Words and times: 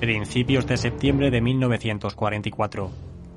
Principios 0.00 0.64
de 0.68 0.76
septiembre 0.76 1.32
de 1.32 1.40
1944. 1.40 2.90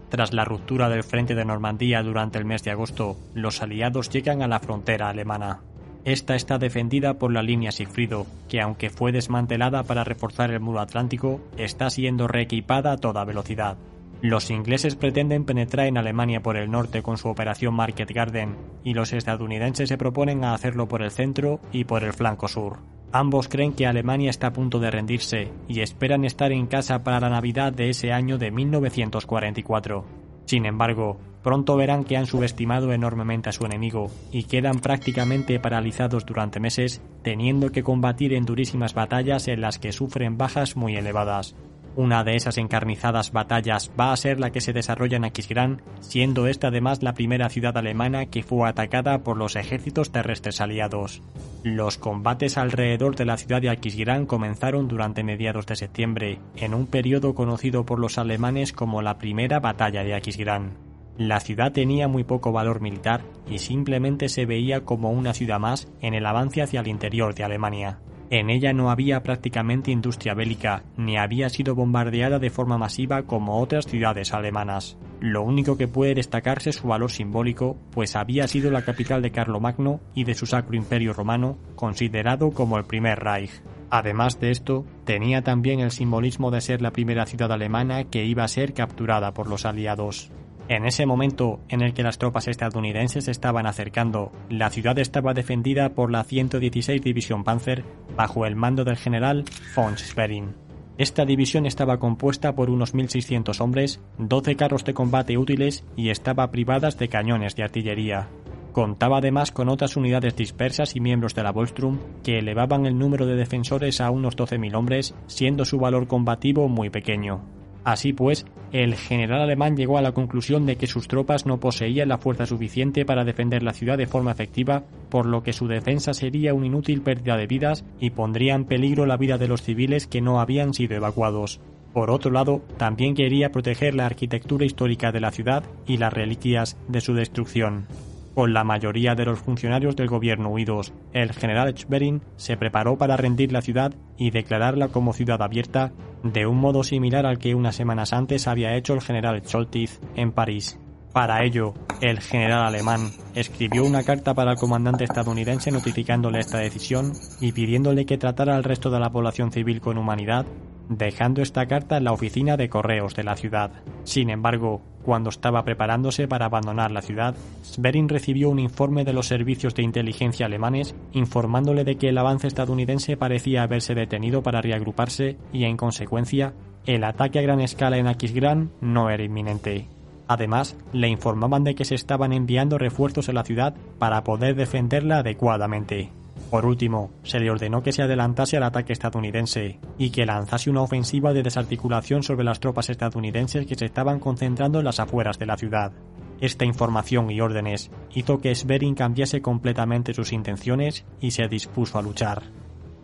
Tras 0.10 0.32
la 0.32 0.46
ruptura 0.46 0.90
del 0.90 1.04
frente 1.04 1.34
de 1.34 1.44
Normandía 1.44 2.04
durante 2.04 2.38
el 2.38 2.46
mes 2.46 2.64
de 2.64 2.70
agosto, 2.70 3.18
los 3.34 3.64
aliados 3.64 4.12
llegan 4.12 4.44
a 4.44 4.48
la 4.48 4.60
frontera 4.60 5.10
alemana. 5.10 5.62
Esta 6.06 6.36
está 6.36 6.60
defendida 6.60 7.16
por 7.16 7.32
la 7.32 7.42
línea 7.42 7.72
Sigfrido, 7.72 8.28
que 8.48 8.62
aunque 8.62 8.92
fue 8.92 9.12
desmantelada 9.12 9.82
para 9.82 10.04
reforzar 10.04 10.52
el 10.52 10.60
muro 10.60 10.82
atlántico, 10.82 11.42
está 11.58 11.90
siendo 11.90 12.28
reequipada 12.28 12.92
a 12.92 12.98
toda 12.98 13.26
velocidad. 13.26 13.78
Los 14.22 14.52
ingleses 14.52 14.96
pretenden 14.96 15.46
penetrar 15.46 15.88
en 15.88 15.98
Alemania 15.98 16.44
por 16.44 16.58
el 16.58 16.70
norte 16.70 17.02
con 17.02 17.18
su 17.18 17.28
operación 17.28 17.74
Market 17.74 18.12
Garden 18.12 18.56
y 18.84 18.94
los 18.94 19.14
estadounidenses 19.14 19.90
se 19.90 19.98
proponen 19.98 20.44
a 20.44 20.54
hacerlo 20.54 20.88
por 20.88 21.02
el 21.02 21.10
centro 21.10 21.60
y 21.72 21.86
por 21.86 22.04
el 22.04 22.14
flanco 22.14 22.48
sur. 22.48 23.01
Ambos 23.14 23.50
creen 23.50 23.74
que 23.74 23.86
Alemania 23.86 24.30
está 24.30 24.48
a 24.48 24.54
punto 24.54 24.80
de 24.80 24.90
rendirse 24.90 25.52
y 25.68 25.82
esperan 25.82 26.24
estar 26.24 26.52
en 26.54 26.68
casa 26.68 27.04
para 27.04 27.20
la 27.20 27.30
Navidad 27.30 27.74
de 27.74 27.90
ese 27.90 28.14
año 28.14 28.38
de 28.38 28.52
1944. 28.52 30.06
Sin 30.46 30.66
embargo, 30.66 31.18
pronto 31.44 31.76
verán 31.76 32.06
que 32.06 32.16
han 32.16 32.26
subestimado 32.26 32.94
enormemente 32.94 33.50
a 33.50 33.52
su 33.52 33.66
enemigo 33.66 34.10
y 34.32 34.44
quedan 34.44 34.80
prácticamente 34.80 35.60
paralizados 35.60 36.26
durante 36.26 36.62
meses, 36.62 37.02
teniendo 37.22 37.72
que 37.72 37.84
combatir 37.84 38.34
en 38.34 38.46
durísimas 38.46 38.94
batallas 38.94 39.50
en 39.50 39.60
las 39.60 39.78
que 39.78 39.92
sufren 39.92 40.38
bajas 40.38 40.78
muy 40.78 40.96
elevadas. 40.96 41.56
Una 41.96 42.24
de 42.24 42.38
esas 42.38 42.58
encarnizadas 42.58 43.34
batallas 43.34 43.92
va 44.00 44.14
a 44.14 44.18
ser 44.18 44.40
la 44.40 44.52
que 44.52 44.62
se 44.62 44.72
desarrolla 44.72 45.18
en 45.18 45.26
Aquisgrán, 45.26 45.82
siendo 46.00 46.48
esta 46.48 46.68
además 46.68 47.04
la 47.04 47.14
primera 47.14 47.50
ciudad 47.50 47.78
alemana 47.78 48.28
que 48.28 48.44
fue 48.44 48.70
atacada 48.70 49.24
por 49.24 49.36
los 49.36 49.58
ejércitos 49.58 50.12
terrestres 50.12 50.62
aliados. 50.62 51.22
Los 51.64 51.98
combates 51.98 52.58
alrededor 52.58 53.18
de 53.18 53.26
la 53.26 53.36
ciudad 53.36 53.62
de 53.62 53.70
Aquisgrán 53.70 54.26
comenzaron 54.26 54.88
durante 54.88 55.24
mediados 55.24 55.66
de 55.66 55.76
septiembre, 55.76 56.40
en 56.56 56.74
un 56.74 56.88
periodo 56.88 57.36
conocido 57.36 57.86
por 57.86 58.00
los 58.00 58.18
alemanes 58.18 58.72
como 58.72 59.02
la 59.02 59.18
primera 59.18 59.60
batalla 59.60 60.04
de 60.04 60.14
Aquisgrán. 60.14 60.78
La 61.18 61.42
ciudad 61.42 61.74
tenía 61.74 62.08
muy 62.08 62.24
poco 62.24 62.54
valor 62.54 62.80
militar 62.80 63.22
y 63.50 63.60
simplemente 63.60 64.30
se 64.30 64.46
veía 64.46 64.86
como 64.86 65.12
una 65.12 65.34
ciudad 65.34 65.60
más 65.60 65.90
en 66.00 66.14
el 66.14 66.26
avance 66.26 66.62
hacia 66.62 66.80
el 66.80 66.88
interior 66.88 67.36
de 67.36 67.44
Alemania. 67.44 68.00
En 68.32 68.50
ella 68.50 68.72
no 68.72 68.90
había 68.90 69.24
prácticamente 69.24 69.92
industria 69.92 70.34
bélica, 70.34 70.84
ni 70.96 71.18
había 71.18 71.50
sido 71.50 71.76
bombardeada 71.76 72.40
de 72.40 72.50
forma 72.50 72.78
masiva 72.78 73.24
como 73.24 73.60
otras 73.60 73.86
ciudades 73.86 74.34
alemanas. 74.34 74.98
Lo 75.20 75.44
único 75.44 75.78
que 75.78 75.90
puede 75.90 76.16
destacarse 76.16 76.70
es 76.70 76.78
su 76.78 76.88
valor 76.88 77.12
simbólico, 77.12 77.76
pues 77.92 78.16
había 78.16 78.48
sido 78.48 78.72
la 78.72 78.86
capital 78.86 79.22
de 79.22 79.32
Carlomagno 79.32 80.00
y 80.16 80.24
de 80.24 80.34
su 80.34 80.46
Sacro 80.46 80.78
Imperio 80.78 81.12
Romano, 81.12 81.58
considerado 81.76 82.52
como 82.52 82.78
el 82.78 82.86
primer 82.86 83.20
Reich. 83.20 83.52
Además 83.90 84.40
de 84.40 84.52
esto, 84.52 84.86
tenía 85.04 85.42
también 85.42 85.82
el 85.82 85.92
simbolismo 85.92 86.52
de 86.52 86.62
ser 86.62 86.82
la 86.82 86.92
primera 86.92 87.26
ciudad 87.26 87.52
alemana 87.52 88.06
que 88.06 88.24
iba 88.24 88.46
a 88.46 88.48
ser 88.48 88.74
capturada 88.74 89.34
por 89.34 89.50
los 89.50 89.66
aliados. 89.66 90.32
En 90.68 90.86
ese 90.86 91.06
momento 91.06 91.60
en 91.70 91.82
el 91.82 91.94
que 91.94 92.04
las 92.04 92.18
tropas 92.18 92.48
estadounidenses 92.48 93.26
se 93.26 93.32
estaban 93.32 93.66
acercando, 93.66 94.32
la 94.50 94.70
ciudad 94.70 94.98
estaba 95.00 95.34
defendida 95.34 95.90
por 95.90 96.12
la 96.12 96.24
116 96.24 97.02
División 97.02 97.44
Panzer 97.44 97.84
bajo 98.16 98.46
el 98.46 98.56
mando 98.56 98.84
del 98.84 98.98
general 98.98 99.44
von 99.76 99.98
Schwerin. 99.98 100.56
Esta 100.98 101.26
división 101.26 101.66
estaba 101.66 101.98
compuesta 101.98 102.54
por 102.54 102.70
unos 102.70 102.94
1.600 102.94 103.60
hombres, 103.60 104.02
12 104.20 104.56
carros 104.56 104.84
de 104.84 104.94
combate 104.94 105.38
útiles 105.38 105.84
y 105.96 106.10
estaba 106.10 106.52
privadas 106.52 106.98
de 107.00 107.10
cañones 107.10 107.56
de 107.56 107.64
artillería. 107.64 108.28
Contaba 108.72 109.18
además 109.18 109.52
con 109.52 109.68
otras 109.68 109.98
unidades 109.98 110.36
dispersas 110.36 110.96
y 110.96 111.00
miembros 111.00 111.36
de 111.36 111.44
la 111.44 111.52
Volstrum 111.52 111.98
que 112.24 112.40
elevaban 112.40 112.86
el 112.86 112.98
número 112.98 113.26
de 113.26 113.36
defensores 113.36 114.00
a 114.00 114.12
unos 114.12 114.38
12.000 114.38 114.76
hombres, 114.76 115.16
siendo 115.28 115.66
su 115.66 115.80
valor 115.80 116.08
combativo 116.08 116.70
muy 116.70 116.90
pequeño. 116.90 117.42
Así 117.84 118.14
pues, 118.14 118.46
el 118.72 118.96
general 118.96 119.42
alemán 119.42 119.76
llegó 119.76 119.98
a 119.98 120.02
la 120.02 120.12
conclusión 120.12 120.66
de 120.66 120.76
que 120.76 120.88
sus 120.88 121.08
tropas 121.08 121.46
no 121.46 121.60
poseían 121.60 122.10
la 122.10 122.20
fuerza 122.20 122.46
suficiente 122.46 123.06
para 123.06 123.26
defender 123.26 123.64
la 123.64 123.74
ciudad 123.74 123.98
de 123.98 124.06
forma 124.06 124.32
efectiva, 124.32 124.84
por 125.10 125.26
lo 125.26 125.44
que 125.44 125.54
su 125.54 125.68
defensa 125.68 126.14
sería 126.14 126.54
una 126.54 126.68
inútil 126.68 127.02
pérdida 127.02 127.38
de 127.38 127.48
vidas 127.48 127.84
y 128.00 128.12
pondría 128.12 128.54
en 128.54 128.66
peligro 128.66 129.06
la 129.06 129.18
vida 129.18 129.38
de 129.38 129.48
los 129.48 129.64
civiles 129.64 130.08
que 130.08 130.22
no 130.22 130.40
habían 130.40 130.74
sido 130.74 130.96
evacuados. 130.96 131.60
Por 131.94 132.10
otro 132.10 132.32
lado, 132.32 132.62
también 132.78 133.16
quería 133.16 133.52
proteger 133.52 133.96
la 133.96 134.06
arquitectura 134.06 134.66
histórica 134.66 135.12
de 135.12 135.20
la 135.20 135.32
ciudad 135.32 135.64
y 135.86 135.98
las 135.98 136.14
reliquias 136.14 136.78
de 136.88 137.02
su 137.02 137.14
destrucción. 137.14 137.88
Con 138.34 138.54
la 138.54 138.64
mayoría 138.64 139.14
de 139.14 139.26
los 139.26 139.40
funcionarios 139.40 139.98
del 139.98 140.08
gobierno 140.08 140.50
huidos, 140.50 140.94
el 141.12 141.34
general 141.34 141.74
Schwerin 141.76 142.22
se 142.38 142.56
preparó 142.56 142.98
para 142.98 143.18
rendir 143.18 143.52
la 143.52 143.62
ciudad 143.62 143.94
y 144.18 144.32
declararla 144.32 144.88
como 144.88 145.12
ciudad 145.12 145.42
abierta, 145.42 145.92
de 146.24 146.46
un 146.46 146.58
modo 146.58 146.84
similar 146.84 147.26
al 147.26 147.40
que 147.40 147.56
unas 147.56 147.76
semanas 147.76 148.14
antes 148.14 148.48
había 148.48 148.76
hecho 148.76 148.94
el 148.94 149.02
general 149.02 149.42
Scholtitz 149.46 150.00
en 150.16 150.32
París. 150.32 150.80
Para 151.14 151.44
ello, 151.44 151.74
el 152.00 152.22
general 152.22 152.64
alemán 152.64 153.12
escribió 153.36 153.84
una 153.84 154.04
carta 154.04 154.34
para 154.34 154.52
el 154.52 154.58
comandante 154.58 155.04
estadounidense 155.04 155.70
notificándole 155.70 156.40
esta 156.40 156.60
decisión 156.60 157.14
y 157.42 157.52
pidiéndole 157.52 158.06
que 158.06 158.18
tratara 158.18 158.56
al 158.56 158.64
resto 158.64 158.90
de 158.90 159.00
la 159.00 159.10
población 159.10 159.52
civil 159.52 159.82
con 159.82 159.98
humanidad 159.98 160.46
dejando 160.92 161.42
esta 161.42 161.66
carta 161.68 161.98
en 161.98 162.04
la 162.04 162.12
oficina 162.12 162.58
de 162.58 162.70
correos 162.70 163.16
de 163.16 163.24
la 163.24 163.38
ciudad. 163.38 163.72
Sin 164.04 164.30
embargo, 164.30 164.82
cuando 165.04 165.30
estaba 165.30 165.64
preparándose 165.64 166.28
para 166.28 166.46
abandonar 166.46 166.92
la 166.92 167.02
ciudad, 167.02 167.36
Sverin 167.64 168.10
recibió 168.10 168.50
un 168.50 168.60
informe 168.60 169.06
de 169.06 169.14
los 169.14 169.28
servicios 169.28 169.74
de 169.74 169.84
inteligencia 169.84 170.46
alemanes 170.46 170.94
informándole 171.14 171.84
de 171.86 171.96
que 171.96 172.10
el 172.10 172.18
avance 172.18 172.48
estadounidense 172.48 173.16
parecía 173.16 173.64
haberse 173.64 173.96
detenido 173.96 174.44
para 174.44 174.62
reagruparse 174.62 175.38
y, 175.54 175.64
en 175.64 175.78
consecuencia, 175.78 176.54
el 176.86 177.04
ataque 177.04 177.40
a 177.40 177.42
gran 177.42 177.62
escala 177.62 177.98
en 177.98 178.08
Aquisgrán 178.08 178.72
no 178.82 179.10
era 179.10 179.24
inminente. 179.24 179.88
Además, 180.28 180.78
le 180.94 181.08
informaban 181.08 181.64
de 181.64 181.76
que 181.76 181.86
se 181.86 181.96
estaban 181.96 182.34
enviando 182.34 182.78
refuerzos 182.78 183.30
a 183.30 183.34
la 183.34 183.44
ciudad 183.44 183.76
para 183.98 184.24
poder 184.24 184.56
defenderla 184.56 185.20
adecuadamente. 185.20 186.12
Por 186.52 186.66
último, 186.66 187.12
se 187.24 187.40
le 187.40 187.50
ordenó 187.50 187.82
que 187.82 187.94
se 187.94 188.02
adelantase 188.02 188.58
al 188.58 188.64
ataque 188.64 188.92
estadounidense 188.92 189.80
y 189.98 190.10
que 190.10 190.26
lanzase 190.26 190.70
una 190.70 190.82
ofensiva 190.82 191.32
de 191.32 191.44
desarticulación 191.44 192.24
sobre 192.24 192.44
las 192.44 192.60
tropas 192.60 192.90
estadounidenses 192.90 193.66
que 193.66 193.76
se 193.76 193.86
estaban 193.86 194.20
concentrando 194.20 194.80
en 194.80 194.86
las 194.86 195.00
afueras 195.00 195.40
de 195.40 195.46
la 195.46 195.56
ciudad. 195.56 195.94
Esta 196.42 196.66
información 196.66 197.32
y 197.32 197.40
órdenes 197.40 197.90
hizo 198.14 198.42
que 198.42 198.54
Sverin 198.54 198.96
cambiase 198.96 199.42
completamente 199.42 200.14
sus 200.14 200.34
intenciones 200.34 201.06
y 201.22 201.32
se 201.32 201.48
dispuso 201.48 201.98
a 201.98 202.02
luchar. 202.02 202.44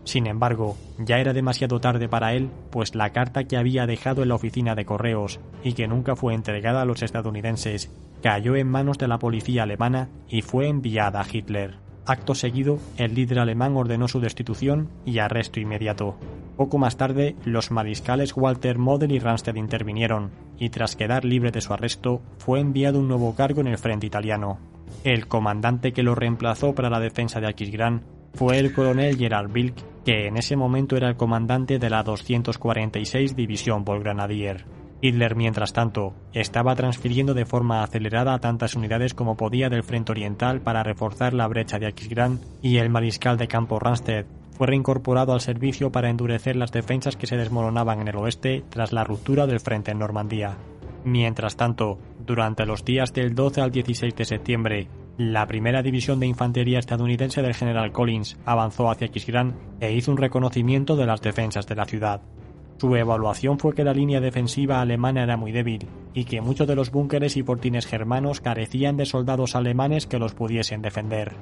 Sin 0.03 0.27
embargo, 0.27 0.75
ya 0.99 1.19
era 1.19 1.31
demasiado 1.31 1.79
tarde 1.79 2.09
para 2.09 2.33
él, 2.33 2.49
pues 2.69 2.95
la 2.95 3.11
carta 3.11 3.45
que 3.45 3.55
había 3.55 3.87
dejado 3.87 4.23
en 4.23 4.29
la 4.29 4.35
oficina 4.35 4.75
de 4.75 4.83
correos 4.83 5.39
y 5.63 5.71
que 5.71 5.87
nunca 5.87 6.17
fue 6.17 6.33
entregada 6.33 6.81
a 6.81 6.85
los 6.85 7.01
estadounidenses 7.01 7.91
cayó 8.21 8.57
en 8.57 8.67
manos 8.67 8.97
de 8.97 9.07
la 9.07 9.19
policía 9.19 9.63
alemana 9.63 10.09
y 10.27 10.41
fue 10.41 10.67
enviada 10.67 11.21
a 11.21 11.25
Hitler. 11.31 11.86
Acto 12.07 12.35
seguido, 12.35 12.79
el 12.95 13.15
líder 13.15 13.39
alemán 13.39 13.75
ordenó 13.75 14.07
su 14.07 14.21
destitución 14.21 14.87
y 15.05 15.19
arresto 15.19 15.59
inmediato. 15.59 16.17
Poco 16.55 16.77
más 16.77 16.95
tarde, 16.95 17.35
los 17.43 17.69
mariscales 17.69 18.35
Walter 18.37 18.77
Model 18.77 19.11
y 19.11 19.19
Ramsted 19.19 19.55
intervinieron, 19.55 20.31
y 20.57 20.69
tras 20.69 20.95
quedar 20.95 21.25
libre 21.25 21.51
de 21.51 21.59
su 21.59 21.73
arresto, 21.73 22.21
fue 22.37 22.61
enviado 22.61 22.99
un 22.99 23.09
nuevo 23.09 23.35
cargo 23.35 23.59
en 23.59 23.67
el 23.67 23.77
frente 23.77 24.07
italiano. 24.07 24.57
El 25.03 25.27
comandante 25.27 25.91
que 25.91 26.01
lo 26.01 26.15
reemplazó 26.15 26.73
para 26.73 26.89
la 26.89 27.01
defensa 27.01 27.41
de 27.41 27.47
Aquisgrán 27.47 28.05
fue 28.35 28.57
el 28.57 28.71
coronel 28.71 29.17
Gerald 29.17 29.51
Bilk, 29.51 29.75
que 30.05 30.27
en 30.27 30.37
ese 30.37 30.55
momento 30.55 30.95
era 30.95 31.09
el 31.09 31.17
comandante 31.17 31.77
de 31.77 31.89
la 31.89 32.03
246 32.03 33.35
División 33.35 33.83
Volgrenadier. 33.83 34.63
Hitler, 35.01 35.35
mientras 35.35 35.73
tanto, 35.73 36.13
estaba 36.33 36.75
transfiriendo 36.75 37.33
de 37.33 37.45
forma 37.45 37.83
acelerada 37.83 38.39
tantas 38.39 38.75
unidades 38.75 39.13
como 39.13 39.37
podía 39.37 39.69
del 39.69 39.83
frente 39.83 40.11
oriental 40.11 40.61
para 40.61 40.83
reforzar 40.83 41.33
la 41.33 41.47
brecha 41.47 41.77
de 41.77 41.87
Aquisgrán 41.87 42.39
y 42.61 42.77
el 42.77 42.89
mariscal 42.89 43.37
de 43.37 43.47
campo 43.47 43.79
Ransted 43.79 44.25
fue 44.57 44.67
reincorporado 44.67 45.33
al 45.33 45.41
servicio 45.41 45.91
para 45.91 46.09
endurecer 46.09 46.55
las 46.55 46.71
defensas 46.71 47.15
que 47.15 47.27
se 47.27 47.37
desmoronaban 47.37 48.01
en 48.01 48.07
el 48.07 48.15
oeste 48.15 48.63
tras 48.69 48.91
la 48.91 49.03
ruptura 49.03 49.45
del 49.45 49.59
frente 49.59 49.91
en 49.91 49.99
Normandía. 49.99 50.57
Mientras 51.05 51.55
tanto, 51.55 51.99
durante 52.25 52.65
los 52.65 52.83
días 52.83 53.13
del 53.13 53.35
12 53.35 53.61
al 53.61 53.71
16 53.71 54.15
de 54.15 54.25
septiembre, 54.25 54.87
la 55.17 55.45
primera 55.45 55.83
división 55.83 56.19
de 56.19 56.25
infantería 56.25 56.79
estadounidense 56.79 57.43
del 57.43 57.53
general 57.53 57.91
Collins 57.91 58.37
avanzó 58.45 58.89
hacia 58.89 59.07
Aquisgrán 59.07 59.55
e 59.79 59.93
hizo 59.93 60.11
un 60.11 60.17
reconocimiento 60.17 60.95
de 60.95 61.05
las 61.05 61.21
defensas 61.21 61.67
de 61.67 61.75
la 61.75 61.85
ciudad. 61.85 62.21
Su 62.79 62.95
evaluación 62.95 63.57
fue 63.57 63.73
que 63.73 63.83
la 63.83 63.93
línea 63.93 64.21
defensiva 64.21 64.81
alemana 64.81 65.23
era 65.23 65.35
muy 65.35 65.51
débil 65.51 65.87
y 66.13 66.25
que 66.25 66.41
muchos 66.41 66.67
de 66.67 66.75
los 66.75 66.91
búnkeres 66.91 67.35
y 67.35 67.41
fortines 67.41 67.87
germanos 67.87 68.39
carecían 68.39 68.97
de 68.97 69.07
soldados 69.07 69.55
alemanes 69.55 70.05
que 70.05 70.19
los 70.19 70.35
pudiesen 70.35 70.83
defender. 70.83 71.33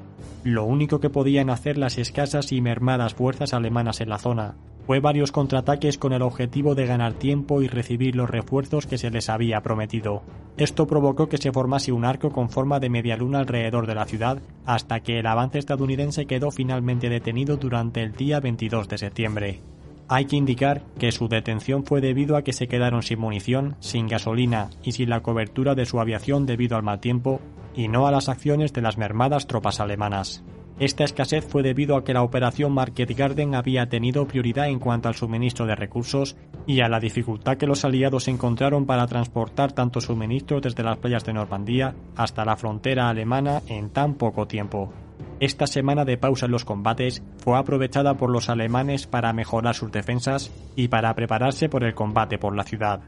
Lo 0.46 0.64
único 0.64 1.02
que 1.02 1.10
podían 1.10 1.50
hacer 1.50 1.78
las 1.78 1.98
escasas 1.98 2.54
y 2.54 2.62
mermadas 2.62 3.16
fuerzas 3.16 3.54
alemanas 3.54 4.00
en 4.00 4.10
la 4.10 4.18
zona 4.18 4.56
fue 4.86 5.00
varios 5.00 5.32
contraataques 5.32 5.98
con 5.98 6.14
el 6.14 6.22
objetivo 6.22 6.76
de 6.76 6.86
ganar 6.86 7.14
tiempo 7.14 7.62
y 7.62 7.68
recibir 7.68 8.16
los 8.16 8.30
refuerzos 8.30 8.86
que 8.86 9.00
se 9.00 9.10
les 9.10 9.30
había 9.30 9.62
prometido. 9.62 10.22
Esto 10.58 10.86
provocó 10.86 11.28
que 11.28 11.40
se 11.40 11.52
formase 11.52 11.92
un 11.92 12.06
arco 12.06 12.30
con 12.30 12.50
forma 12.50 12.80
de 12.80 12.90
media 12.90 13.18
luna 13.18 13.40
alrededor 13.40 13.88
de 13.88 13.96
la 13.96 14.06
ciudad 14.06 14.38
hasta 14.66 15.00
que 15.02 15.20
el 15.20 15.26
avance 15.26 15.58
estadounidense 15.58 16.28
quedó 16.28 16.52
finalmente 16.52 17.10
detenido 17.10 17.58
durante 17.58 18.04
el 18.04 18.14
día 18.14 18.40
22 18.40 18.88
de 18.88 18.98
septiembre. 18.98 19.62
Hay 20.08 20.26
que 20.26 20.36
indicar 20.36 20.84
que 21.00 21.12
su 21.12 21.28
detención 21.28 21.84
fue 21.84 22.00
debido 22.00 22.38
a 22.38 22.44
que 22.44 22.54
se 22.54 22.68
quedaron 22.68 23.02
sin 23.02 23.20
munición, 23.20 23.76
sin 23.80 24.08
gasolina 24.08 24.70
y 24.84 24.92
sin 24.92 25.10
la 25.10 25.22
cobertura 25.22 25.74
de 25.74 25.86
su 25.86 26.00
aviación 26.00 26.46
debido 26.46 26.78
al 26.78 26.84
mal 26.84 27.00
tiempo, 27.00 27.42
y 27.76 27.88
no 27.88 28.06
a 28.06 28.12
las 28.12 28.30
acciones 28.30 28.72
de 28.72 28.82
las 28.82 28.98
mermadas 28.98 29.48
tropas 29.48 29.80
alemanas. 29.80 30.44
Esta 30.78 31.06
escasez 31.06 31.46
fue 31.48 31.64
debido 31.64 31.96
a 31.96 32.04
que 32.04 32.14
la 32.14 32.22
operación 32.22 32.74
Market 32.74 33.18
Garden 33.18 33.56
había 33.56 33.88
tenido 33.88 34.28
prioridad 34.28 34.68
en 34.68 34.80
cuanto 34.80 35.08
al 35.08 35.16
suministro 35.16 35.66
de 35.66 35.76
recursos 35.76 36.36
y 36.68 36.82
a 36.82 36.90
la 36.90 37.00
dificultad 37.00 37.58
que 37.58 37.66
los 37.66 37.86
aliados 37.86 38.28
encontraron 38.28 38.86
para 38.86 39.08
transportar 39.08 39.72
tanto 39.72 40.02
suministros 40.02 40.62
desde 40.62 40.84
las 40.84 40.98
playas 40.98 41.24
de 41.24 41.34
Normandía 41.34 41.96
hasta 42.18 42.44
la 42.44 42.58
frontera 42.58 43.10
alemana 43.10 43.62
en 43.68 43.90
tan 43.90 44.16
poco 44.16 44.48
tiempo. 44.48 44.92
Esta 45.40 45.68
semana 45.68 46.06
de 46.06 46.18
pausa 46.18 46.46
en 46.46 46.54
los 46.54 46.64
combates 46.64 47.22
fue 47.38 47.58
aprovechada 47.58 48.16
por 48.16 48.30
los 48.30 48.50
alemanes 48.50 49.06
para 49.06 49.34
mejorar 49.34 49.76
sus 49.76 49.92
defensas 49.92 50.52
y 50.76 50.88
para 50.88 51.14
prepararse 51.14 51.68
por 51.68 51.84
el 51.84 51.94
combate 51.94 52.38
por 52.38 52.56
la 52.56 52.64
ciudad. 52.64 53.02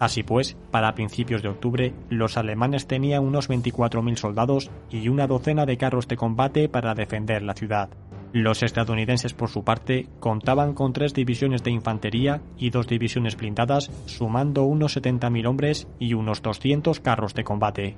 Así 0.00 0.24
pues, 0.24 0.56
para 0.72 0.94
principios 0.94 1.42
de 1.42 1.48
octubre, 1.48 1.94
los 2.10 2.36
alemanes 2.36 2.88
tenían 2.88 3.22
unos 3.22 3.48
24.000 3.48 4.16
soldados 4.16 4.70
y 4.90 5.08
una 5.08 5.28
docena 5.28 5.64
de 5.64 5.76
carros 5.76 6.08
de 6.08 6.16
combate 6.16 6.68
para 6.68 6.94
defender 6.94 7.42
la 7.42 7.54
ciudad. 7.54 7.88
Los 8.32 8.64
estadounidenses, 8.64 9.32
por 9.32 9.48
su 9.48 9.62
parte, 9.62 10.08
contaban 10.18 10.74
con 10.74 10.92
tres 10.92 11.14
divisiones 11.14 11.62
de 11.62 11.70
infantería 11.70 12.42
y 12.58 12.70
dos 12.70 12.88
divisiones 12.88 13.36
blindadas, 13.36 13.92
sumando 14.06 14.64
unos 14.64 14.96
70.000 14.96 15.46
hombres 15.46 15.86
y 16.00 16.14
unos 16.14 16.42
200 16.42 16.98
carros 16.98 17.32
de 17.34 17.44
combate. 17.44 17.96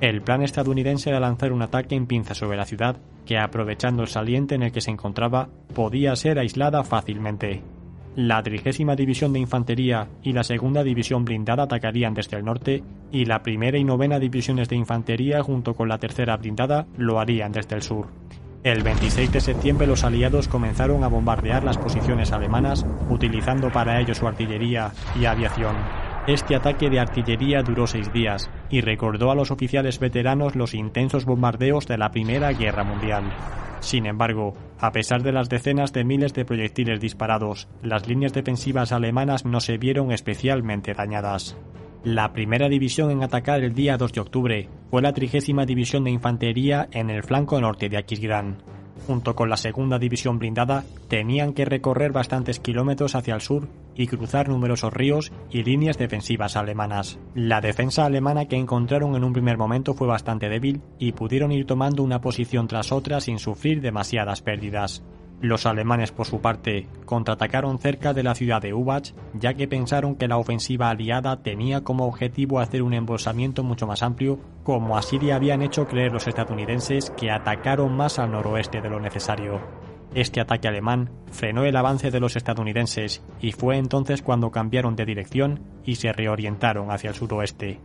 El 0.00 0.20
plan 0.22 0.42
estadounidense 0.42 1.10
era 1.10 1.20
lanzar 1.20 1.52
un 1.52 1.62
ataque 1.62 1.94
en 1.94 2.06
pinza 2.06 2.34
sobre 2.34 2.58
la 2.58 2.66
ciudad, 2.66 2.96
que 3.24 3.38
aprovechando 3.38 4.02
el 4.02 4.08
saliente 4.08 4.54
en 4.54 4.62
el 4.62 4.72
que 4.72 4.80
se 4.80 4.90
encontraba, 4.90 5.48
podía 5.74 6.14
ser 6.16 6.38
aislada 6.38 6.84
fácilmente. 6.84 7.62
La 8.14 8.42
trigésima 8.42 8.96
división 8.96 9.34
de 9.34 9.40
infantería 9.40 10.08
y 10.22 10.32
la 10.32 10.42
segunda 10.42 10.82
división 10.82 11.26
blindada 11.26 11.64
atacarían 11.64 12.14
desde 12.14 12.38
el 12.38 12.44
norte 12.46 12.82
y 13.12 13.26
la 13.26 13.42
primera 13.42 13.76
y 13.76 13.84
novena 13.84 14.18
divisiones 14.18 14.70
de 14.70 14.76
infantería 14.76 15.42
junto 15.42 15.74
con 15.74 15.88
la 15.88 15.98
tercera 15.98 16.36
blindada 16.38 16.86
lo 16.96 17.20
harían 17.20 17.52
desde 17.52 17.76
el 17.76 17.82
sur. 17.82 18.06
El 18.64 18.82
26 18.82 19.32
de 19.32 19.40
septiembre 19.40 19.86
los 19.86 20.02
aliados 20.02 20.48
comenzaron 20.48 21.04
a 21.04 21.08
bombardear 21.08 21.62
las 21.62 21.78
posiciones 21.78 22.32
alemanas 22.32 22.86
utilizando 23.10 23.70
para 23.70 24.00
ello 24.00 24.14
su 24.14 24.26
artillería 24.26 24.92
y 25.20 25.26
aviación. 25.26 25.76
Este 26.26 26.56
ataque 26.56 26.90
de 26.90 26.98
artillería 26.98 27.62
duró 27.62 27.86
seis 27.86 28.12
días 28.12 28.50
y 28.68 28.80
recordó 28.80 29.30
a 29.30 29.36
los 29.36 29.52
oficiales 29.52 30.00
veteranos 30.00 30.56
los 30.56 30.74
intensos 30.74 31.24
bombardeos 31.24 31.86
de 31.86 31.98
la 31.98 32.10
Primera 32.10 32.52
Guerra 32.52 32.82
Mundial. 32.82 33.32
Sin 33.78 34.06
embargo, 34.06 34.54
a 34.80 34.90
pesar 34.90 35.22
de 35.22 35.30
las 35.30 35.48
decenas 35.48 35.92
de 35.92 36.02
miles 36.02 36.34
de 36.34 36.44
proyectiles 36.44 36.98
disparados, 36.98 37.68
las 37.80 38.08
líneas 38.08 38.32
defensivas 38.32 38.90
alemanas 38.90 39.44
no 39.44 39.60
se 39.60 39.78
vieron 39.78 40.10
especialmente 40.10 40.94
dañadas. 40.94 41.56
La 42.02 42.32
primera 42.32 42.68
división 42.68 43.12
en 43.12 43.22
atacar 43.22 43.62
el 43.62 43.74
día 43.74 43.96
2 43.96 44.12
de 44.12 44.20
octubre 44.20 44.68
fue 44.90 45.02
la 45.02 45.12
trigésima 45.12 45.64
división 45.64 46.02
de 46.02 46.10
infantería 46.10 46.88
en 46.90 47.10
el 47.10 47.22
flanco 47.22 47.60
norte 47.60 47.88
de 47.88 47.98
Aquisgrán 47.98 48.58
junto 49.06 49.36
con 49.36 49.48
la 49.48 49.56
segunda 49.56 49.98
división 49.98 50.38
blindada, 50.38 50.84
tenían 51.08 51.52
que 51.52 51.64
recorrer 51.64 52.12
bastantes 52.12 52.58
kilómetros 52.58 53.14
hacia 53.14 53.34
el 53.34 53.40
sur 53.40 53.68
y 53.96 54.06
cruzar 54.06 54.48
numerosos 54.48 54.92
ríos 54.92 55.32
y 55.50 55.62
líneas 55.62 55.98
defensivas 55.98 56.56
alemanas. 56.56 57.18
La 57.34 57.60
defensa 57.60 58.04
alemana 58.04 58.46
que 58.46 58.56
encontraron 58.56 59.16
en 59.16 59.24
un 59.24 59.32
primer 59.32 59.58
momento 59.58 59.94
fue 59.94 60.06
bastante 60.06 60.48
débil 60.48 60.82
y 60.98 61.12
pudieron 61.12 61.52
ir 61.52 61.66
tomando 61.66 62.02
una 62.02 62.20
posición 62.20 62.68
tras 62.68 62.92
otra 62.92 63.20
sin 63.20 63.38
sufrir 63.38 63.80
demasiadas 63.80 64.42
pérdidas. 64.42 65.02
Los 65.40 65.66
alemanes, 65.66 66.12
por 66.12 66.26
su 66.26 66.40
parte, 66.40 66.88
contraatacaron 67.04 67.78
cerca 67.78 68.14
de 68.14 68.22
la 68.22 68.34
ciudad 68.34 68.62
de 68.62 68.72
Ubach, 68.72 69.12
ya 69.34 69.52
que 69.52 69.68
pensaron 69.68 70.14
que 70.14 70.28
la 70.28 70.38
ofensiva 70.38 70.88
aliada 70.88 71.42
tenía 71.42 71.84
como 71.84 72.06
objetivo 72.06 72.58
hacer 72.58 72.82
un 72.82 72.94
embolsamiento 72.94 73.62
mucho 73.62 73.86
más 73.86 74.02
amplio, 74.02 74.38
como 74.62 74.96
así 74.96 75.18
le 75.18 75.34
habían 75.34 75.60
hecho 75.60 75.86
creer 75.86 76.12
los 76.12 76.26
estadounidenses 76.26 77.10
que 77.10 77.30
atacaron 77.30 77.94
más 77.94 78.18
al 78.18 78.32
noroeste 78.32 78.80
de 78.80 78.88
lo 78.88 78.98
necesario. 78.98 79.60
Este 80.16 80.40
ataque 80.40 80.66
alemán 80.66 81.10
frenó 81.30 81.66
el 81.66 81.76
avance 81.76 82.10
de 82.10 82.20
los 82.20 82.36
estadounidenses 82.36 83.22
y 83.38 83.52
fue 83.52 83.76
entonces 83.76 84.22
cuando 84.22 84.50
cambiaron 84.50 84.96
de 84.96 85.04
dirección 85.04 85.60
y 85.84 85.96
se 85.96 86.10
reorientaron 86.10 86.90
hacia 86.90 87.10
el 87.10 87.14
suroeste. 87.14 87.80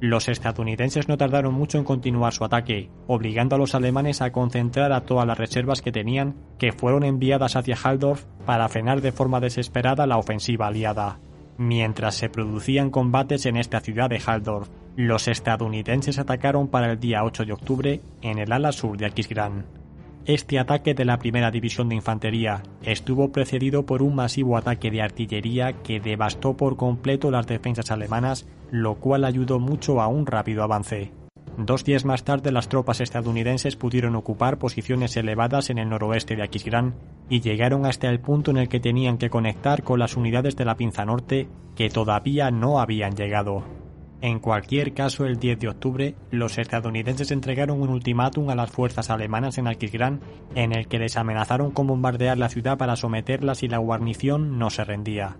Los 0.00 0.28
estadounidenses 0.28 1.06
no 1.06 1.16
tardaron 1.16 1.54
mucho 1.54 1.78
en 1.78 1.84
continuar 1.84 2.32
su 2.32 2.42
ataque, 2.44 2.90
obligando 3.06 3.54
a 3.54 3.58
los 3.58 3.76
alemanes 3.76 4.20
a 4.20 4.32
concentrar 4.32 4.90
a 4.90 5.02
todas 5.02 5.28
las 5.28 5.38
reservas 5.38 5.80
que 5.80 5.92
tenían, 5.92 6.34
que 6.58 6.72
fueron 6.72 7.04
enviadas 7.04 7.54
hacia 7.54 7.78
Haldorf 7.80 8.24
para 8.44 8.68
frenar 8.68 9.00
de 9.00 9.12
forma 9.12 9.38
desesperada 9.38 10.08
la 10.08 10.18
ofensiva 10.18 10.66
aliada. 10.66 11.20
Mientras 11.56 12.16
se 12.16 12.30
producían 12.30 12.90
combates 12.90 13.46
en 13.46 13.56
esta 13.56 13.78
ciudad 13.78 14.10
de 14.10 14.20
Haldorf, 14.26 14.68
los 14.96 15.28
estadounidenses 15.28 16.18
atacaron 16.18 16.66
para 16.66 16.90
el 16.90 16.98
día 16.98 17.22
8 17.22 17.44
de 17.44 17.52
octubre 17.52 18.00
en 18.22 18.40
el 18.40 18.50
ala 18.50 18.72
sur 18.72 18.96
de 18.96 19.06
Aquisgrán. 19.06 19.79
Este 20.26 20.58
ataque 20.58 20.92
de 20.92 21.06
la 21.06 21.18
primera 21.18 21.50
división 21.50 21.88
de 21.88 21.94
infantería 21.94 22.62
estuvo 22.82 23.32
precedido 23.32 23.86
por 23.86 24.02
un 24.02 24.14
masivo 24.14 24.58
ataque 24.58 24.90
de 24.90 25.00
artillería 25.00 25.72
que 25.82 25.98
devastó 25.98 26.56
por 26.56 26.76
completo 26.76 27.30
las 27.30 27.46
defensas 27.46 27.90
alemanas, 27.90 28.46
lo 28.70 28.96
cual 28.96 29.24
ayudó 29.24 29.58
mucho 29.58 30.00
a 30.00 30.08
un 30.08 30.26
rápido 30.26 30.62
avance. 30.62 31.10
Dos 31.56 31.84
días 31.84 32.04
más 32.04 32.22
tarde 32.22 32.52
las 32.52 32.68
tropas 32.68 33.00
estadounidenses 33.00 33.76
pudieron 33.76 34.14
ocupar 34.14 34.58
posiciones 34.58 35.16
elevadas 35.16 35.70
en 35.70 35.78
el 35.78 35.88
noroeste 35.88 36.36
de 36.36 36.42
Aquisgrán 36.42 36.94
y 37.30 37.40
llegaron 37.40 37.86
hasta 37.86 38.08
el 38.08 38.20
punto 38.20 38.50
en 38.50 38.58
el 38.58 38.68
que 38.68 38.80
tenían 38.80 39.18
que 39.18 39.30
conectar 39.30 39.82
con 39.82 39.98
las 39.98 40.16
unidades 40.16 40.54
de 40.54 40.64
la 40.66 40.76
Pinza 40.76 41.04
Norte 41.04 41.48
que 41.74 41.88
todavía 41.88 42.50
no 42.50 42.78
habían 42.78 43.14
llegado. 43.14 43.79
En 44.22 44.38
cualquier 44.38 44.92
caso, 44.92 45.24
el 45.24 45.38
10 45.38 45.60
de 45.60 45.68
octubre, 45.68 46.14
los 46.30 46.58
estadounidenses 46.58 47.30
entregaron 47.30 47.80
un 47.80 47.88
ultimátum 47.88 48.50
a 48.50 48.54
las 48.54 48.70
fuerzas 48.70 49.08
alemanas 49.08 49.56
en 49.56 49.66
Aquisgrán 49.66 50.20
en 50.54 50.72
el 50.72 50.88
que 50.88 50.98
les 50.98 51.16
amenazaron 51.16 51.70
con 51.70 51.86
bombardear 51.86 52.36
la 52.36 52.50
ciudad 52.50 52.76
para 52.76 52.96
someterla 52.96 53.54
si 53.54 53.66
la 53.66 53.78
guarnición 53.78 54.58
no 54.58 54.68
se 54.68 54.84
rendía. 54.84 55.38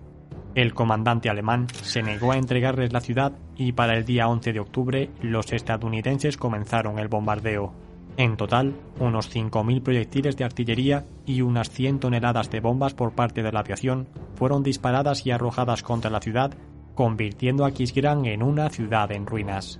El 0.55 0.73
comandante 0.73 1.29
alemán 1.29 1.67
se 1.83 2.01
negó 2.01 2.31
a 2.31 2.37
entregarles 2.37 2.91
la 2.91 3.01
ciudad 3.01 3.33
y 3.55 3.71
para 3.73 3.95
el 3.95 4.03
día 4.03 4.27
11 4.27 4.51
de 4.51 4.59
octubre 4.59 5.09
los 5.21 5.53
estadounidenses 5.53 6.35
comenzaron 6.35 6.97
el 6.97 7.07
bombardeo. 7.07 7.73
En 8.17 8.35
total, 8.35 8.75
unos 8.99 9.33
5.000 9.33 9.81
proyectiles 9.81 10.35
de 10.35 10.43
artillería 10.43 11.05
y 11.25 11.41
unas 11.41 11.69
100 11.69 11.99
toneladas 11.99 12.49
de 12.49 12.59
bombas 12.59 12.93
por 12.93 13.13
parte 13.13 13.41
de 13.43 13.51
la 13.51 13.61
aviación 13.61 14.09
fueron 14.35 14.63
disparadas 14.63 15.25
y 15.25 15.31
arrojadas 15.31 15.83
contra 15.83 16.11
la 16.11 16.19
ciudad 16.19 16.51
convirtiendo 16.95 17.65
a 17.65 17.71
Quisgrán 17.71 18.25
en 18.25 18.43
una 18.43 18.69
ciudad 18.69 19.11
en 19.11 19.25
ruinas. 19.25 19.79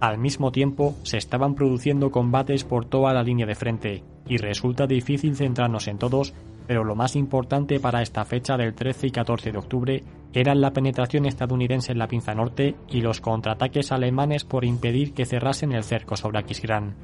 Al 0.00 0.18
mismo 0.18 0.50
tiempo, 0.50 0.94
se 1.02 1.18
estaban 1.18 1.54
produciendo 1.54 2.10
combates 2.10 2.64
por 2.64 2.86
toda 2.86 3.12
la 3.12 3.22
línea 3.22 3.46
de 3.46 3.54
frente, 3.54 4.02
y 4.26 4.38
resulta 4.38 4.86
difícil 4.86 5.36
centrarnos 5.36 5.88
en 5.88 5.98
todos, 5.98 6.32
pero 6.66 6.84
lo 6.84 6.94
más 6.94 7.16
importante 7.16 7.80
para 7.80 8.00
esta 8.00 8.24
fecha 8.24 8.56
del 8.56 8.74
13 8.74 9.08
y 9.08 9.10
14 9.10 9.52
de 9.52 9.58
octubre 9.58 10.04
eran 10.32 10.60
la 10.60 10.72
penetración 10.72 11.26
estadounidense 11.26 11.92
en 11.92 11.98
la 11.98 12.06
pinza 12.06 12.34
norte 12.34 12.76
y 12.88 13.00
los 13.00 13.20
contraataques 13.20 13.90
alemanes 13.90 14.44
por 14.44 14.64
impedir 14.64 15.12
que 15.12 15.26
cerrasen 15.26 15.72
el 15.72 15.82
cerco 15.82 16.16
sobre 16.16 16.38
Aquisgrán. 16.38 16.94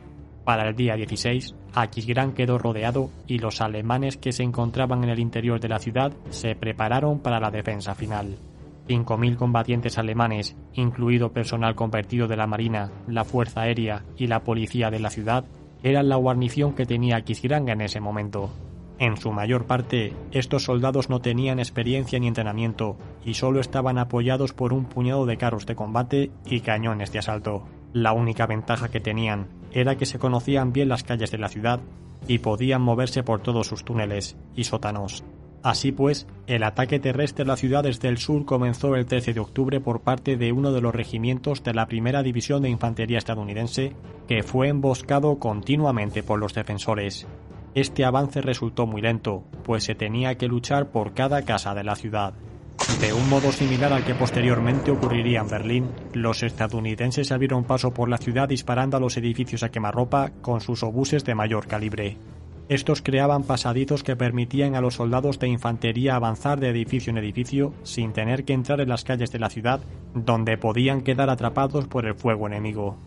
Para 0.45 0.69
el 0.69 0.77
día 0.77 0.95
16, 0.95 1.57
Aquisgrán 1.75 2.33
quedó 2.33 2.57
rodeado 2.57 3.11
y 3.27 3.41
los 3.41 3.61
alemanes 3.61 4.17
que 4.17 4.31
se 4.31 4.45
encontraban 4.45 5.03
en 5.03 5.11
el 5.11 5.19
interior 5.19 5.59
de 5.59 5.69
la 5.69 5.81
ciudad 5.81 6.13
se 6.31 6.55
prepararon 6.55 7.19
para 7.19 7.41
la 7.41 7.51
defensa 7.51 7.97
final. 7.97 8.39
5.000 8.89 9.37
combatientes 9.37 9.99
alemanes, 9.99 10.57
incluido 10.75 11.33
personal 11.33 11.75
convertido 11.75 12.29
de 12.29 12.37
la 12.37 12.47
Marina, 12.47 12.91
la 13.09 13.25
Fuerza 13.25 13.63
Aérea 13.63 14.05
y 14.17 14.27
la 14.27 14.45
Policía 14.45 14.91
de 14.91 15.01
la 15.01 15.11
ciudad, 15.11 15.45
eran 15.83 16.09
la 16.09 16.17
guarnición 16.17 16.75
que 16.75 16.87
tenía 16.87 17.21
Quisgrán 17.23 17.69
en 17.69 17.81
ese 17.81 18.01
momento. 18.01 18.51
En 18.99 19.19
su 19.19 19.31
mayor 19.31 19.67
parte, 19.67 20.15
estos 20.31 20.65
soldados 20.65 21.11
no 21.11 21.21
tenían 21.21 21.59
experiencia 21.59 22.19
ni 22.19 22.29
entrenamiento 22.29 22.97
y 23.25 23.35
solo 23.35 23.61
estaban 23.61 23.99
apoyados 23.99 24.55
por 24.55 24.73
un 24.73 24.87
puñado 24.87 25.27
de 25.27 25.37
carros 25.37 25.67
de 25.67 25.75
combate 25.77 26.31
y 26.47 26.61
cañones 26.61 27.13
de 27.13 27.19
asalto. 27.19 27.67
La 27.93 28.13
única 28.13 28.47
ventaja 28.47 28.89
que 28.89 29.01
tenían 29.01 29.49
era 29.71 29.97
que 29.97 30.07
se 30.07 30.19
conocían 30.19 30.73
bien 30.73 30.89
las 30.89 31.03
calles 31.03 31.31
de 31.31 31.39
la 31.39 31.49
ciudad 31.49 31.81
y 32.27 32.39
podían 32.39 32.81
moverse 32.81 33.23
por 33.23 33.41
todos 33.41 33.67
sus 33.67 33.85
túneles 33.85 34.37
y 34.55 34.65
sótanos. 34.65 35.25
Así 35.67 35.91
pues, 35.91 36.29
el 36.47 36.63
ataque 36.63 37.01
terrestre 37.01 37.43
a 37.43 37.49
la 37.49 37.57
ciudad 37.57 37.83
desde 37.83 38.07
el 38.07 38.19
sur 38.19 38.45
comenzó 38.45 38.95
el 38.95 39.05
13 39.05 39.35
de 39.35 39.41
octubre 39.41 39.81
por 39.81 40.01
parte 40.01 40.37
de 40.37 40.53
uno 40.53 40.71
de 40.71 40.81
los 40.81 40.95
regimientos 40.95 41.65
de 41.65 41.75
la 41.75 41.87
primera 41.87 42.23
división 42.23 42.63
de 42.63 42.69
infantería 42.69 43.19
estadounidense, 43.19 43.93
que 44.29 44.45
fue 44.45 44.69
emboscado 44.69 45.41
continuamente 45.41 46.23
por 46.23 46.39
los 46.39 46.55
defensores. 46.55 47.27
Este 47.75 48.05
avance 48.05 48.43
resultó 48.43 48.87
muy 48.87 49.03
lento, 49.03 49.43
pues 49.65 49.83
se 49.83 49.97
tenía 49.97 50.37
que 50.37 50.47
luchar 50.47 50.93
por 50.93 51.15
cada 51.15 51.43
casa 51.43 51.75
de 51.75 51.83
la 51.83 51.97
ciudad. 51.97 52.35
De 53.01 53.13
un 53.13 53.29
modo 53.29 53.51
similar 53.51 53.93
al 53.93 54.05
que 54.05 54.15
posteriormente 54.15 54.93
ocurriría 54.93 55.41
en 55.41 55.49
Berlín, 55.49 55.91
los 56.13 56.45
estadounidenses 56.45 57.33
abrieron 57.33 57.65
paso 57.65 57.93
por 57.93 58.09
la 58.09 58.19
ciudad 58.19 58.49
disparando 58.49 58.99
a 58.99 59.01
los 59.01 59.17
edificios 59.17 59.65
a 59.65 59.71
quemarropa 59.73 60.31
con 60.43 60.61
sus 60.61 60.85
obuses 60.85 61.25
de 61.25 61.35
mayor 61.35 61.67
calibre. 61.67 62.19
Estos 62.69 63.01
creaban 63.01 63.45
pasadizos 63.45 64.03
que 64.03 64.17
permitían 64.17 64.75
a 64.75 64.81
los 64.81 64.95
soldados 64.95 65.39
de 65.39 65.47
infantería 65.47 66.17
avanzar 66.17 66.59
de 66.59 66.71
edificio 66.71 67.13
en 67.13 67.19
edificio 67.19 67.73
sin 67.85 68.13
tener 68.13 68.45
que 68.45 68.55
entrar 68.55 68.81
en 68.81 68.89
las 68.89 69.05
calles 69.05 69.31
de 69.31 69.39
la 69.39 69.51
ciudad, 69.51 69.81
donde 70.15 70.59
podían 70.59 71.03
quedar 71.03 71.31
atrapados 71.31 71.87
por 71.87 72.07
el 72.07 72.17
fuego 72.17 72.49
enemigo. 72.49 72.99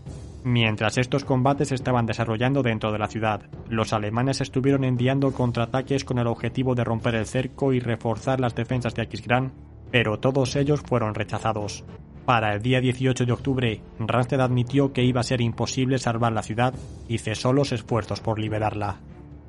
Mientras 0.46 0.98
estos 0.98 1.26
combates 1.26 1.74
estaban 1.74 2.06
desarrollando 2.06 2.64
dentro 2.64 2.94
de 2.94 3.00
la 3.00 3.10
ciudad, 3.10 3.42
los 3.68 3.92
alemanes 3.92 4.40
estuvieron 4.40 4.86
enviando 4.86 5.34
contraataques 5.34 6.06
con 6.06 6.20
el 6.20 6.28
objetivo 6.28 6.74
de 6.74 6.86
romper 6.86 7.16
el 7.16 7.26
cerco 7.26 7.74
y 7.74 7.82
reforzar 7.82 8.40
las 8.40 8.56
defensas 8.56 8.96
de 8.96 9.02
Aquisgrán, 9.02 9.52
pero 9.92 10.20
todos 10.20 10.56
ellos 10.56 10.80
fueron 10.80 11.16
rechazados. 11.16 11.84
Para 12.26 12.54
el 12.54 12.62
día 12.62 12.80
18 12.80 13.26
de 13.26 13.32
octubre, 13.34 13.82
Ransted 14.00 14.40
admitió 14.40 14.94
que 14.94 15.04
iba 15.04 15.20
a 15.20 15.24
ser 15.24 15.42
imposible 15.42 15.98
salvar 15.98 16.32
la 16.32 16.44
ciudad 16.44 16.74
y 17.10 17.18
cesó 17.18 17.52
los 17.52 17.74
esfuerzos 17.74 18.22
por 18.22 18.40
liberarla. 18.40 19.00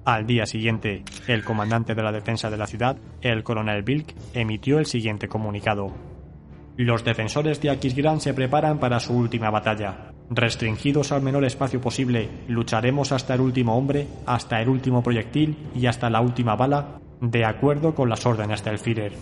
Al 0.04 0.26
día 0.26 0.46
siguiente, 0.46 1.04
el 1.26 1.44
comandante 1.44 1.94
de 1.94 2.02
la 2.02 2.12
defensa 2.12 2.48
de 2.50 2.56
la 2.56 2.66
ciudad, 2.66 2.96
el 3.20 3.42
coronel 3.42 3.82
Bilk, 3.82 4.14
emitió 4.32 4.78
el 4.78 4.86
siguiente 4.86 5.28
comunicado. 5.28 5.92
Los 6.76 7.04
defensores 7.04 7.60
de 7.60 7.68
Aquisgrán 7.68 8.20
se 8.20 8.32
preparan 8.32 8.78
para 8.78 8.98
su 9.00 9.14
última 9.14 9.50
batalla. 9.50 10.12
Restringidos 10.30 11.12
al 11.12 11.20
menor 11.20 11.44
espacio 11.44 11.80
posible, 11.80 12.28
lucharemos 12.48 13.12
hasta 13.12 13.34
el 13.34 13.42
último 13.42 13.76
hombre, 13.76 14.06
hasta 14.24 14.62
el 14.62 14.68
último 14.70 15.02
proyectil 15.02 15.56
y 15.74 15.86
hasta 15.86 16.08
la 16.08 16.22
última 16.22 16.56
bala, 16.56 17.00
de 17.20 17.44
acuerdo 17.44 17.94
con 17.94 18.08
las 18.08 18.24
órdenes 18.24 18.64
del 18.64 18.78
Führer. 18.78 19.12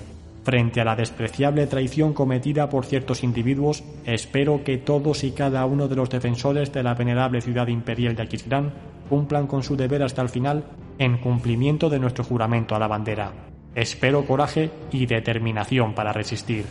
Frente 0.42 0.80
a 0.80 0.84
la 0.84 0.96
despreciable 0.96 1.66
traición 1.66 2.14
cometida 2.14 2.68
por 2.68 2.86
ciertos 2.86 3.22
individuos, 3.22 3.84
espero 4.04 4.64
que 4.64 4.78
todos 4.78 5.24
y 5.24 5.32
cada 5.32 5.66
uno 5.66 5.88
de 5.88 5.96
los 5.96 6.08
defensores 6.08 6.72
de 6.72 6.82
la 6.82 6.94
venerable 6.94 7.40
ciudad 7.40 7.68
imperial 7.68 8.16
de 8.16 8.22
Aquisgrán 8.22 8.72
cumplan 9.08 9.46
con 9.46 9.62
su 9.62 9.76
deber 9.76 10.02
hasta 10.02 10.22
el 10.22 10.28
final 10.28 10.64
en 10.98 11.18
cumplimiento 11.18 11.90
de 11.90 11.98
nuestro 11.98 12.24
juramento 12.24 12.74
a 12.74 12.78
la 12.78 12.88
bandera. 12.88 13.32
Espero 13.74 14.26
coraje 14.26 14.70
y 14.90 15.06
determinación 15.06 15.94
para 15.94 16.12
resistir. 16.12 16.64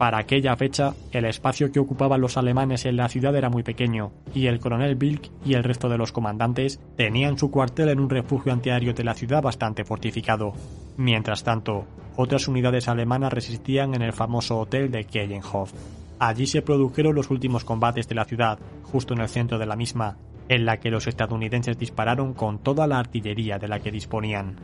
Para 0.00 0.16
aquella 0.16 0.56
fecha, 0.56 0.94
el 1.12 1.26
espacio 1.26 1.70
que 1.70 1.78
ocupaban 1.78 2.22
los 2.22 2.38
alemanes 2.38 2.86
en 2.86 2.96
la 2.96 3.10
ciudad 3.10 3.36
era 3.36 3.50
muy 3.50 3.62
pequeño, 3.62 4.12
y 4.32 4.46
el 4.46 4.58
coronel 4.58 4.94
Bilk 4.94 5.30
y 5.44 5.52
el 5.52 5.62
resto 5.62 5.90
de 5.90 5.98
los 5.98 6.10
comandantes 6.10 6.80
tenían 6.96 7.36
su 7.36 7.50
cuartel 7.50 7.90
en 7.90 8.00
un 8.00 8.08
refugio 8.08 8.50
antiaéreo 8.50 8.94
de 8.94 9.04
la 9.04 9.12
ciudad 9.12 9.42
bastante 9.42 9.84
fortificado. 9.84 10.54
Mientras 10.96 11.44
tanto, 11.44 11.84
otras 12.20 12.48
unidades 12.48 12.86
alemanas 12.88 13.32
resistían 13.32 13.94
en 13.94 14.02
el 14.02 14.12
famoso 14.12 14.58
hotel 14.58 14.90
de 14.90 15.04
Kellenhof. 15.04 15.72
Allí 16.18 16.46
se 16.46 16.62
produjeron 16.62 17.14
los 17.14 17.30
últimos 17.30 17.64
combates 17.64 18.06
de 18.08 18.14
la 18.14 18.26
ciudad, 18.26 18.58
justo 18.82 19.14
en 19.14 19.20
el 19.20 19.28
centro 19.28 19.58
de 19.58 19.66
la 19.66 19.74
misma, 19.74 20.18
en 20.48 20.66
la 20.66 20.78
que 20.78 20.90
los 20.90 21.06
estadounidenses 21.06 21.78
dispararon 21.78 22.34
con 22.34 22.58
toda 22.58 22.86
la 22.86 22.98
artillería 22.98 23.58
de 23.58 23.68
la 23.68 23.80
que 23.80 23.90
disponían. 23.90 24.56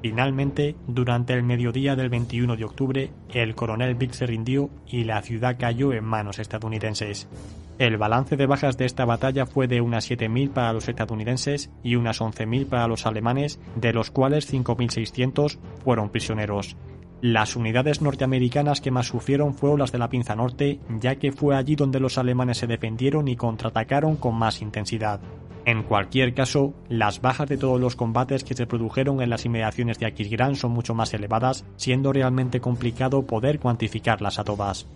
Finalmente, 0.00 0.74
durante 0.88 1.34
el 1.34 1.42
mediodía 1.42 1.94
del 1.94 2.08
21 2.08 2.56
de 2.56 2.64
octubre, 2.64 3.10
el 3.32 3.54
coronel 3.54 3.94
Vick 3.94 4.12
se 4.12 4.26
rindió 4.26 4.70
y 4.86 5.04
la 5.04 5.22
ciudad 5.22 5.56
cayó 5.58 5.92
en 5.92 6.04
manos 6.04 6.38
estadounidenses. 6.38 7.28
El 7.78 7.98
balance 7.98 8.36
de 8.36 8.46
bajas 8.46 8.76
de 8.78 8.84
esta 8.84 9.04
batalla 9.04 9.46
fue 9.46 9.68
de 9.68 9.80
unas 9.80 10.10
7.000 10.10 10.50
para 10.50 10.72
los 10.72 10.88
estadounidenses 10.88 11.70
y 11.82 11.96
unas 11.96 12.20
11.000 12.20 12.66
para 12.66 12.88
los 12.88 13.06
alemanes, 13.06 13.60
de 13.76 13.92
los 13.92 14.10
cuales 14.10 14.52
5.600 14.52 15.58
fueron 15.84 16.08
prisioneros. 16.10 16.76
Las 17.22 17.54
unidades 17.54 18.02
norteamericanas 18.02 18.80
que 18.80 18.90
más 18.90 19.06
sufrieron 19.06 19.54
fueron 19.54 19.78
las 19.78 19.92
de 19.92 19.98
la 19.98 20.08
Pinza 20.08 20.34
Norte, 20.34 20.80
ya 20.98 21.14
que 21.14 21.30
fue 21.30 21.54
allí 21.54 21.76
donde 21.76 22.00
los 22.00 22.18
alemanes 22.18 22.58
se 22.58 22.66
defendieron 22.66 23.28
y 23.28 23.36
contraatacaron 23.36 24.16
con 24.16 24.34
más 24.34 24.60
intensidad. 24.60 25.20
En 25.64 25.84
cualquier 25.84 26.34
caso, 26.34 26.74
las 26.88 27.20
bajas 27.20 27.48
de 27.48 27.58
todos 27.58 27.80
los 27.80 27.94
combates 27.94 28.42
que 28.42 28.56
se 28.56 28.66
produjeron 28.66 29.22
en 29.22 29.30
las 29.30 29.44
inmediaciones 29.44 30.00
de 30.00 30.06
Aquisgrán 30.06 30.56
son 30.56 30.72
mucho 30.72 30.94
más 30.94 31.14
elevadas, 31.14 31.64
siendo 31.76 32.12
realmente 32.12 32.60
complicado 32.60 33.24
poder 33.24 33.60
cuantificarlas 33.60 34.40
a 34.40 34.44
todas. 34.44 34.88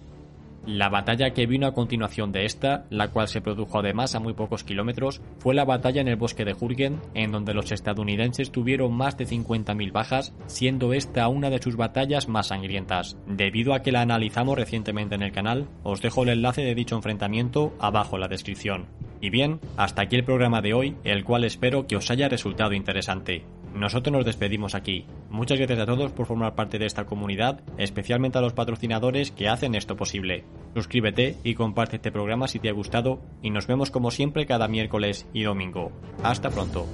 La 0.66 0.88
batalla 0.88 1.30
que 1.30 1.46
vino 1.46 1.68
a 1.68 1.74
continuación 1.74 2.32
de 2.32 2.44
esta, 2.44 2.86
la 2.90 3.12
cual 3.12 3.28
se 3.28 3.40
produjo 3.40 3.78
además 3.78 4.16
a 4.16 4.20
muy 4.20 4.32
pocos 4.32 4.64
kilómetros, 4.64 5.22
fue 5.38 5.54
la 5.54 5.64
batalla 5.64 6.00
en 6.00 6.08
el 6.08 6.16
bosque 6.16 6.44
de 6.44 6.54
Jürgen, 6.54 7.00
en 7.14 7.30
donde 7.30 7.54
los 7.54 7.70
estadounidenses 7.70 8.50
tuvieron 8.50 8.92
más 8.92 9.16
de 9.16 9.26
50.000 9.26 9.92
bajas, 9.92 10.34
siendo 10.46 10.92
esta 10.92 11.28
una 11.28 11.50
de 11.50 11.62
sus 11.62 11.76
batallas 11.76 12.26
más 12.26 12.48
sangrientas. 12.48 13.16
Debido 13.28 13.74
a 13.74 13.82
que 13.82 13.92
la 13.92 14.00
analizamos 14.00 14.58
recientemente 14.58 15.14
en 15.14 15.22
el 15.22 15.30
canal, 15.30 15.68
os 15.84 16.02
dejo 16.02 16.24
el 16.24 16.30
enlace 16.30 16.62
de 16.62 16.74
dicho 16.74 16.96
enfrentamiento 16.96 17.72
abajo 17.78 18.16
en 18.16 18.22
la 18.22 18.28
descripción. 18.28 18.86
Y 19.20 19.30
bien, 19.30 19.60
hasta 19.76 20.02
aquí 20.02 20.16
el 20.16 20.24
programa 20.24 20.62
de 20.62 20.74
hoy, 20.74 20.96
el 21.04 21.24
cual 21.24 21.44
espero 21.44 21.86
que 21.86 21.96
os 21.96 22.10
haya 22.10 22.28
resultado 22.28 22.72
interesante. 22.72 23.44
Nosotros 23.76 24.10
nos 24.10 24.24
despedimos 24.24 24.74
aquí. 24.74 25.04
Muchas 25.28 25.58
gracias 25.58 25.78
a 25.78 25.84
todos 25.84 26.10
por 26.12 26.26
formar 26.26 26.54
parte 26.54 26.78
de 26.78 26.86
esta 26.86 27.04
comunidad, 27.04 27.60
especialmente 27.76 28.38
a 28.38 28.40
los 28.40 28.54
patrocinadores 28.54 29.30
que 29.30 29.48
hacen 29.48 29.74
esto 29.74 29.96
posible. 29.96 30.44
Suscríbete 30.74 31.36
y 31.44 31.54
comparte 31.54 31.96
este 31.96 32.10
programa 32.10 32.48
si 32.48 32.58
te 32.58 32.70
ha 32.70 32.72
gustado 32.72 33.20
y 33.42 33.50
nos 33.50 33.66
vemos 33.66 33.90
como 33.90 34.10
siempre 34.10 34.46
cada 34.46 34.66
miércoles 34.66 35.26
y 35.34 35.42
domingo. 35.42 35.92
Hasta 36.22 36.48
pronto. 36.48 36.86